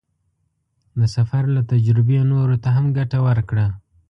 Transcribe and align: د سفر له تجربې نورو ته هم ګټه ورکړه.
د 0.99 1.01
سفر 1.15 1.43
له 1.55 1.61
تجربې 1.71 2.17
نورو 2.31 2.55
ته 2.63 2.69
هم 2.77 2.85
ګټه 2.97 3.19
ورکړه. 3.27 3.67